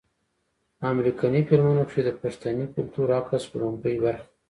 امريکني 0.91 1.39
فلمونو 1.47 1.83
کښې 1.87 2.01
د 2.05 2.09
پښتني 2.21 2.65
کلتور 2.75 3.07
عکس 3.19 3.43
وړومبۍ 3.47 3.95
برخه 4.03 4.25